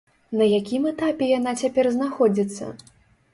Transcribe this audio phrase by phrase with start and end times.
[0.39, 2.73] На якім этапе яна цяпер знаходзіцца?